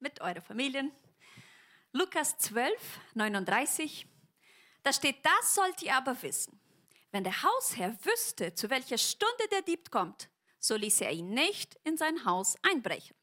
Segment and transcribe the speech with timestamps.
[0.00, 0.92] mit euren Familien.
[1.92, 2.72] Lukas 12,
[3.14, 4.06] 39.
[4.82, 6.60] Da steht, das sollt ihr aber wissen.
[7.10, 10.28] Wenn der Hausherr wüsste, zu welcher Stunde der Dieb kommt,
[10.58, 13.16] so ließ er ihn nicht in sein Haus einbrechen.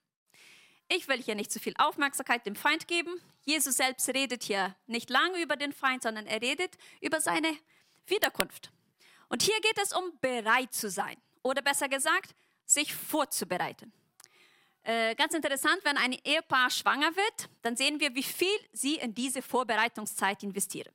[0.87, 3.21] Ich will hier nicht zu viel Aufmerksamkeit dem Feind geben.
[3.43, 7.57] Jesus selbst redet hier nicht lange über den Feind, sondern er redet über seine
[8.07, 8.71] Wiederkunft.
[9.29, 12.35] Und hier geht es um bereit zu sein oder besser gesagt,
[12.65, 13.91] sich vorzubereiten.
[14.83, 19.13] Äh, ganz interessant, wenn ein Ehepaar schwanger wird, dann sehen wir, wie viel sie in
[19.13, 20.93] diese Vorbereitungszeit investieren.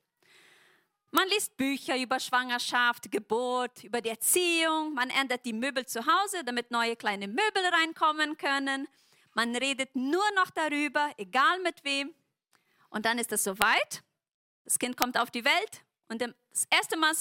[1.11, 4.93] Man liest Bücher über Schwangerschaft, Geburt, über die Erziehung.
[4.93, 8.87] Man ändert die Möbel zu Hause, damit neue kleine Möbel reinkommen können.
[9.33, 12.13] Man redet nur noch darüber, egal mit wem.
[12.89, 14.03] Und dann ist es soweit.
[14.65, 17.15] Das Kind kommt auf die Welt und das erste Mal,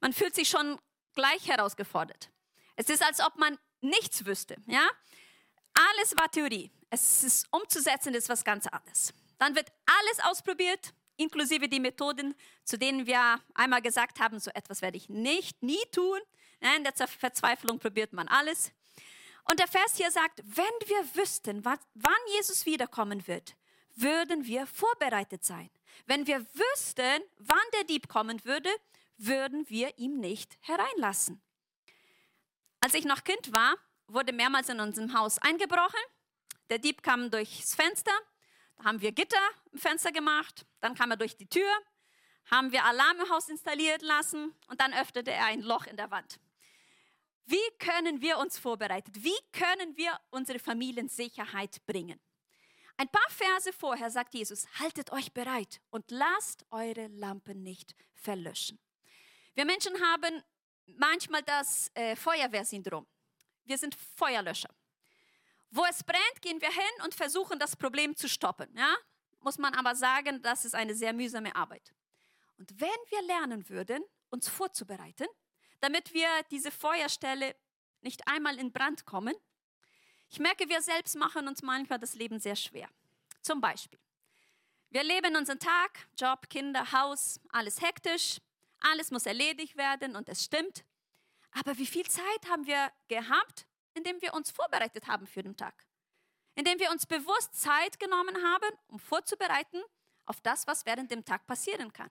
[0.00, 0.78] man fühlt sich schon
[1.14, 2.30] gleich herausgefordert.
[2.76, 4.56] Es ist, als ob man nichts wüsste.
[4.66, 4.88] Ja?
[5.78, 6.70] Alles war Theorie.
[6.90, 9.12] Es ist umzusetzen, ist was ganz anderes.
[9.38, 12.34] Dann wird alles ausprobiert inklusive die Methoden,
[12.64, 16.18] zu denen wir einmal gesagt haben, so etwas werde ich nicht, nie tun.
[16.76, 18.72] In der Verzweiflung probiert man alles.
[19.50, 23.56] Und der Vers hier sagt, wenn wir wüssten, wann Jesus wiederkommen wird,
[23.94, 25.70] würden wir vorbereitet sein.
[26.06, 28.70] Wenn wir wüssten, wann der Dieb kommen würde,
[29.16, 31.42] würden wir ihm nicht hereinlassen.
[32.80, 33.74] Als ich noch Kind war,
[34.08, 36.00] wurde mehrmals in unserem Haus eingebrochen.
[36.70, 38.12] Der Dieb kam durchs Fenster,
[38.76, 39.36] da haben wir Gitter
[39.72, 41.70] im Fenster gemacht, dann kam er durch die Tür,
[42.50, 46.10] haben wir Alarm im Haus installiert lassen und dann öffnete er ein Loch in der
[46.10, 46.38] Wand.
[47.46, 49.10] Wie können wir uns vorbereiten?
[49.14, 52.20] Wie können wir unsere Familiensicherheit bringen?
[52.98, 58.78] Ein paar Verse vorher sagt Jesus, haltet euch bereit und lasst eure Lampen nicht verlöschen.
[59.54, 60.42] Wir Menschen haben
[60.96, 63.06] manchmal das äh, Feuerwehrsyndrom.
[63.68, 64.70] Wir sind Feuerlöscher.
[65.70, 68.74] Wo es brennt, gehen wir hin und versuchen, das Problem zu stoppen.
[68.74, 68.96] Ja?
[69.40, 71.92] Muss man aber sagen, das ist eine sehr mühsame Arbeit.
[72.56, 75.26] Und wenn wir lernen würden, uns vorzubereiten,
[75.80, 77.54] damit wir diese Feuerstelle
[78.00, 79.34] nicht einmal in Brand kommen,
[80.30, 82.88] ich merke, wir selbst machen uns manchmal das Leben sehr schwer.
[83.42, 84.00] Zum Beispiel,
[84.88, 88.38] wir leben unseren Tag, Job, Kinder, Haus, alles hektisch,
[88.80, 90.84] alles muss erledigt werden und es stimmt.
[91.52, 95.86] Aber wie viel Zeit haben wir gehabt, indem wir uns vorbereitet haben für den Tag.
[96.54, 99.82] Indem wir uns bewusst Zeit genommen haben, um vorzubereiten
[100.26, 102.10] auf das, was während dem Tag passieren kann.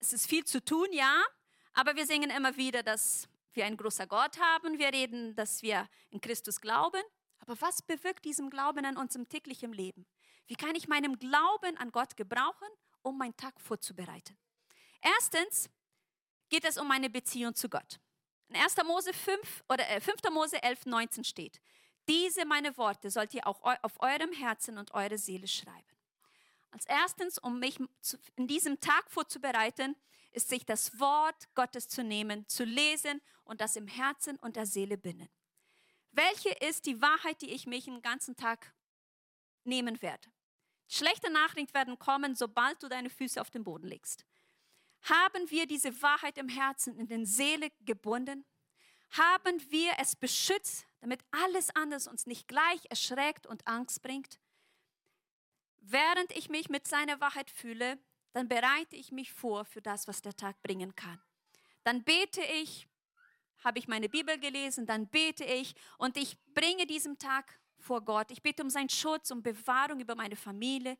[0.00, 1.24] Es ist viel zu tun, ja,
[1.72, 4.78] aber wir singen immer wieder, dass wir einen großen Gott haben.
[4.78, 7.02] Wir reden, dass wir in Christus glauben.
[7.38, 10.06] Aber was bewirkt diesem Glauben in unserem täglichen Leben?
[10.46, 12.68] Wie kann ich meinen Glauben an Gott gebrauchen,
[13.02, 14.36] um meinen Tag vorzubereiten?
[15.00, 15.68] Erstens
[16.48, 18.00] geht es um meine Beziehung zu Gott.
[18.48, 18.76] In 1.
[18.84, 20.22] Mose 5 oder äh, 5.
[20.30, 21.60] Mose 11, 19 steht,
[22.08, 25.96] diese meine Worte sollt ihr auch auf eurem Herzen und eure Seele schreiben.
[26.70, 27.78] Als erstens, um mich
[28.36, 29.96] in diesem Tag vorzubereiten,
[30.30, 34.66] ist sich das Wort Gottes zu nehmen, zu lesen und das im Herzen und der
[34.66, 35.28] Seele binden.
[36.12, 38.72] Welche ist die Wahrheit, die ich mich den ganzen Tag
[39.64, 40.30] nehmen werde?
[40.88, 44.24] Schlechte Nachrichten werden kommen, sobald du deine Füße auf den Boden legst.
[45.02, 48.44] Haben wir diese Wahrheit im Herzen, in den Seele gebunden?
[49.10, 54.40] Haben wir es beschützt, damit alles andere uns nicht gleich erschreckt und Angst bringt?
[55.78, 57.98] Während ich mich mit seiner Wahrheit fühle,
[58.32, 61.20] dann bereite ich mich vor für das, was der Tag bringen kann.
[61.84, 62.88] Dann bete ich,
[63.62, 68.30] habe ich meine Bibel gelesen, dann bete ich und ich bringe diesen Tag vor Gott.
[68.30, 70.98] Ich bete um seinen Schutz, um Bewahrung über meine Familie.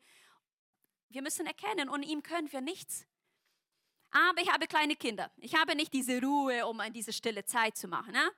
[1.09, 3.05] Wir müssen erkennen, ohne ihm können wir nichts.
[4.11, 5.31] Aber ich habe kleine Kinder.
[5.37, 8.13] Ich habe nicht diese Ruhe, um diese stille Zeit zu machen.
[8.13, 8.31] Ne?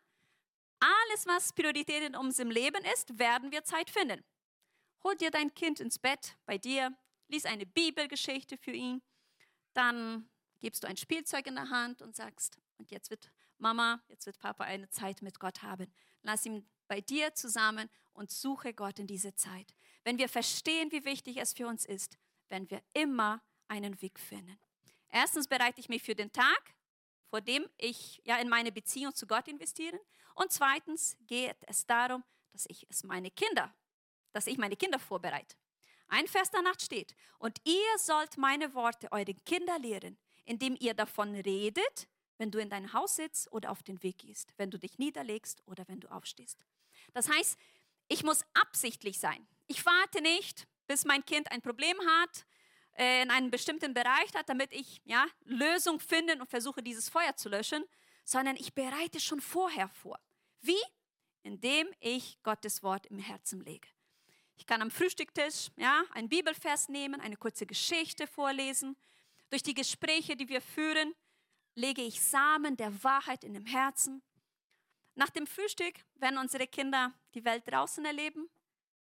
[0.80, 4.24] Alles, was Priorität in unserem Leben ist, werden wir Zeit finden.
[5.04, 6.98] Hol dir dein Kind ins Bett bei dir,
[7.28, 9.02] lies eine Bibelgeschichte für ihn,
[9.74, 14.26] dann gibst du ein Spielzeug in der Hand und sagst, und jetzt wird Mama, jetzt
[14.26, 15.94] wird Papa eine Zeit mit Gott haben.
[16.22, 19.74] Lass ihn bei dir zusammen und suche Gott in diese Zeit.
[20.04, 22.18] Wenn wir verstehen, wie wichtig es für uns ist,
[22.50, 24.60] werden wir immer einen Weg finden.
[25.10, 26.76] Erstens bereite ich mich für den Tag,
[27.30, 30.00] vor dem ich ja in meine Beziehung zu Gott investiere.
[30.36, 33.74] Und zweitens geht es darum, dass ich es meine Kinder,
[34.32, 35.56] dass ich meine Kinder vorbereite.
[36.08, 41.36] Ein Vers danach steht, und ihr sollt meine Worte euren Kindern lehren, indem ihr davon
[41.36, 42.08] redet,
[42.40, 45.62] wenn du in dein Haus sitzt oder auf den Weg gehst, wenn du dich niederlegst
[45.68, 46.66] oder wenn du aufstehst.
[47.14, 47.60] Das heißt,
[48.08, 49.48] ich muss absichtlich sein.
[49.68, 52.46] Ich warte nicht, bis mein Kind ein Problem hat
[52.98, 57.36] äh, in einem bestimmten Bereich hat, damit ich ja, Lösung finde und versuche, dieses Feuer
[57.36, 57.84] zu löschen,
[58.24, 60.20] sondern ich bereite schon vorher vor.
[60.62, 60.82] Wie?
[61.44, 63.88] Indem ich Gottes Wort im Herzen lege.
[64.58, 68.98] Ich kann am Frühstücktisch ja, ein Bibelvers nehmen, eine kurze Geschichte vorlesen.
[69.50, 71.16] Durch die Gespräche, die wir führen,
[71.76, 74.22] lege ich Samen der Wahrheit in dem Herzen.
[75.16, 78.50] Nach dem Frühstück werden unsere Kinder die Welt draußen erleben,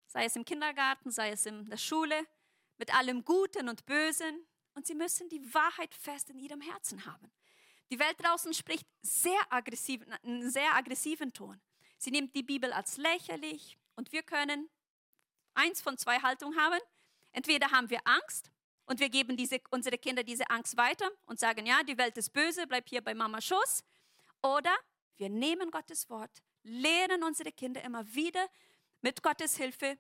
[0.05, 2.25] sei es im Kindergarten, sei es in der Schule,
[2.77, 4.45] mit allem Guten und Bösen.
[4.73, 7.31] Und sie müssen die Wahrheit fest in ihrem Herzen haben.
[7.89, 11.59] Die Welt draußen spricht sehr aggressiv, einen sehr aggressiven Ton.
[11.97, 14.69] Sie nimmt die Bibel als lächerlich und wir können
[15.53, 16.79] eins von zwei Haltungen haben.
[17.31, 18.51] Entweder haben wir Angst
[18.85, 22.31] und wir geben diese, unsere Kinder diese Angst weiter und sagen, ja, die Welt ist
[22.31, 23.83] böse, bleib hier bei Mama Schoß.
[24.43, 24.75] Oder
[25.15, 28.47] wir nehmen Gottes Wort, lehren unsere Kinder immer wieder
[29.01, 29.97] mit Gottes Hilfe,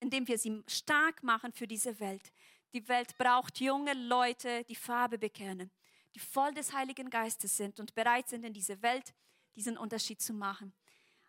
[0.00, 2.32] indem wir sie stark machen für diese Welt.
[2.72, 5.70] Die Welt braucht junge Leute, die Farbe bekennen,
[6.14, 9.14] die voll des Heiligen Geistes sind und bereit sind, in dieser Welt
[9.54, 10.72] diesen Unterschied zu machen.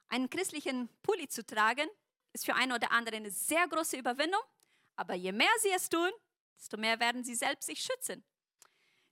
[0.07, 1.88] Einen christlichen Pulli zu tragen,
[2.33, 4.41] ist für einen oder andere eine sehr große Überwindung,
[4.95, 6.09] aber je mehr sie es tun,
[6.57, 8.23] desto mehr werden sie selbst sich schützen.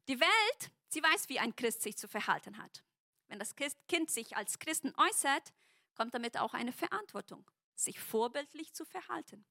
[0.08, 2.84] Die Welt, sie weiß, wie ein Christ sich zu verhalten hat.
[3.28, 3.56] Wenn das
[3.88, 5.54] Kind sich als Christen äußert,
[5.96, 7.50] kommt damit auch eine Verantwortung,
[7.84, 9.46] sich vorbildlich zu verhalten.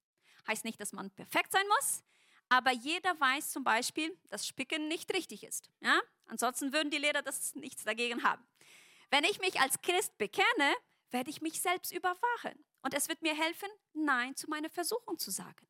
[0.47, 2.03] Heißt nicht, dass man perfekt sein muss,
[2.49, 5.71] aber jeder weiß zum Beispiel, dass Spicken nicht richtig ist.
[5.81, 6.01] Ja?
[6.27, 8.47] Ansonsten würden die Lehrer das nichts dagegen haben.
[9.11, 10.75] Wenn ich mich als Christ bekenne,
[11.11, 12.65] werde ich mich selbst überwachen.
[12.83, 15.67] Und es wird mir helfen, Nein zu meiner Versuchung zu sagen.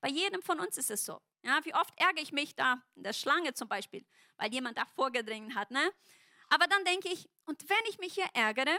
[0.00, 1.20] Bei jedem von uns ist es so.
[1.42, 4.04] Ja, wie oft ärgere ich mich da in der Schlange zum Beispiel,
[4.36, 5.70] weil jemand da vorgedrängt hat.
[5.70, 5.92] Ne?
[6.48, 8.78] Aber dann denke ich, und wenn ich mich hier ärgere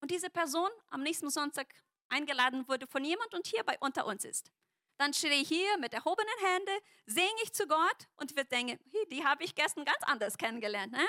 [0.00, 1.74] und diese Person am nächsten Sonntag
[2.08, 4.50] eingeladen wurde von jemand und hier bei unter uns ist,
[4.96, 8.78] dann stehe ich hier mit erhobenen Händen, singe ich zu Gott und wir denken,
[9.10, 10.92] die habe ich gestern ganz anders kennengelernt.
[10.92, 11.06] Ne?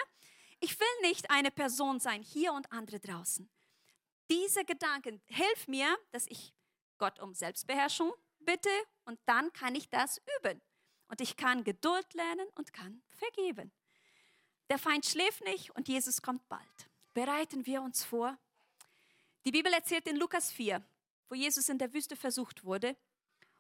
[0.59, 3.49] Ich will nicht eine Person sein, hier und andere draußen.
[4.29, 6.53] Diese Gedanken helfen mir, dass ich
[6.99, 8.69] Gott um Selbstbeherrschung bitte
[9.05, 10.61] und dann kann ich das üben.
[11.07, 13.71] Und ich kann Geduld lernen und kann vergeben.
[14.69, 16.89] Der Feind schläft nicht und Jesus kommt bald.
[17.15, 18.37] Bereiten wir uns vor.
[19.45, 20.83] Die Bibel erzählt in Lukas 4,
[21.29, 22.95] wo Jesus in der Wüste versucht wurde,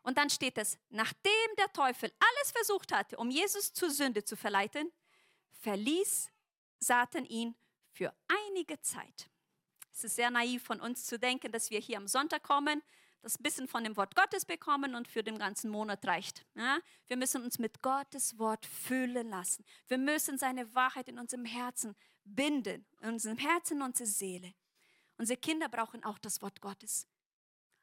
[0.01, 4.35] und dann steht es, nachdem der Teufel alles versucht hatte, um Jesus zur Sünde zu
[4.35, 4.91] verleiten,
[5.61, 6.29] verließ
[6.79, 7.55] Satan ihn
[7.91, 9.29] für einige Zeit.
[9.91, 12.81] Es ist sehr naiv von uns zu denken, dass wir hier am Sonntag kommen,
[13.21, 16.45] das bisschen von dem Wort Gottes bekommen und für den ganzen Monat reicht.
[16.55, 16.79] Ja?
[17.07, 19.65] Wir müssen uns mit Gottes Wort füllen lassen.
[19.87, 24.53] Wir müssen seine Wahrheit in unserem Herzen binden, in unserem Herzen und unsere Seele.
[25.19, 27.05] Unsere Kinder brauchen auch das Wort Gottes.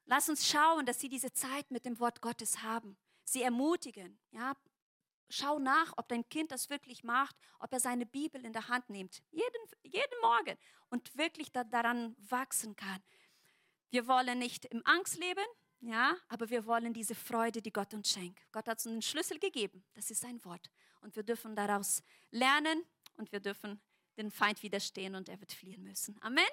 [0.06, 2.96] Lass uns schauen, dass sie diese Zeit mit dem Wort Gottes haben.
[3.24, 4.18] Sie ermutigen.
[4.30, 4.56] Ja?
[5.28, 8.88] Schau nach, ob dein Kind das wirklich macht, ob er seine Bibel in der Hand
[8.88, 10.56] nimmt, jeden, jeden Morgen
[10.88, 13.02] und wirklich da, daran wachsen kann.
[13.90, 15.44] Wir wollen nicht im Angst leben,
[15.80, 18.40] ja, aber wir wollen diese Freude, die Gott uns schenkt.
[18.50, 20.70] Gott hat uns einen Schlüssel gegeben, das ist sein Wort.
[21.00, 22.82] Und wir dürfen daraus lernen
[23.16, 23.78] und wir dürfen
[24.16, 26.16] den Feind widerstehen und er wird fliehen müssen.
[26.22, 26.46] Amen.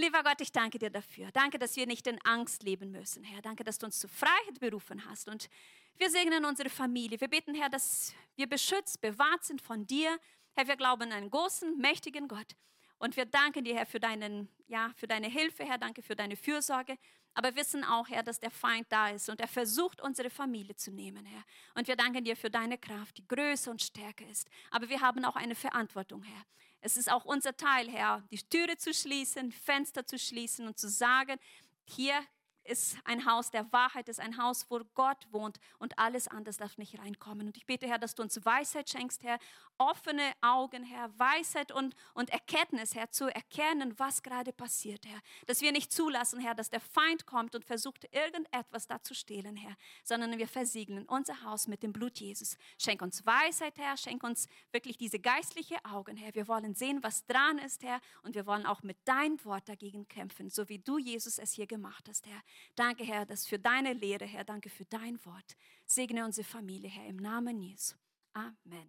[0.00, 1.28] Lieber Gott, ich danke dir dafür.
[1.32, 3.42] Danke, dass wir nicht in Angst leben müssen, Herr.
[3.42, 5.28] Danke, dass du uns zur Freiheit berufen hast.
[5.28, 5.48] Und
[5.96, 7.20] wir segnen unsere Familie.
[7.20, 10.16] Wir beten, Herr, dass wir beschützt, bewahrt sind von dir.
[10.52, 12.54] Herr, wir glauben an einen großen, mächtigen Gott.
[12.98, 15.78] Und wir danken dir, Herr, für, deinen, ja, für deine Hilfe, Herr.
[15.78, 16.96] Danke für deine Fürsorge.
[17.34, 20.92] Aber wissen auch, Herr, dass der Feind da ist und er versucht, unsere Familie zu
[20.92, 21.42] nehmen, Herr.
[21.74, 24.48] Und wir danken dir für deine Kraft, die Größe und Stärke ist.
[24.70, 26.44] Aber wir haben auch eine Verantwortung, Herr.
[26.80, 30.88] Es ist auch unser Teil, Herr, die Türe zu schließen, Fenster zu schließen und zu
[30.88, 31.38] sagen,
[31.84, 32.20] hier
[32.68, 36.78] ist ein Haus der Wahrheit, ist ein Haus, wo Gott wohnt und alles anders darf
[36.78, 37.46] nicht reinkommen.
[37.48, 39.38] Und ich bete, Herr, dass du uns Weisheit schenkst, Herr,
[39.78, 45.20] offene Augen, Herr, Weisheit und, und Erkenntnis, Herr, zu erkennen, was gerade passiert, Herr.
[45.46, 49.56] Dass wir nicht zulassen, Herr, dass der Feind kommt und versucht, irgendetwas da zu stehlen,
[49.56, 52.56] Herr, sondern wir versiegeln unser Haus mit dem Blut Jesus.
[52.78, 56.34] Schenk uns Weisheit, Herr, schenk uns wirklich diese geistliche Augen, Herr.
[56.34, 60.08] Wir wollen sehen, was dran ist, Herr, und wir wollen auch mit deinem Wort dagegen
[60.08, 62.42] kämpfen, so wie du, Jesus, es hier gemacht hast, Herr.
[62.74, 65.56] Danke, Herr, dass für deine Lehre, Herr, danke für dein Wort.
[65.86, 67.96] Segne unsere Familie, Herr, im Namen Jesu.
[68.32, 68.86] Amen.